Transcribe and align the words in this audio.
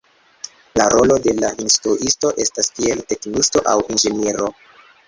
La 0.79 0.87
rolo 0.93 1.17
de 1.27 1.35
la 1.43 1.51
instruisto 1.65 2.33
estas 2.47 2.73
kiel 2.79 3.07
teknikisto 3.13 3.67
aŭ 3.75 3.79
inĝeniero. 3.93 4.55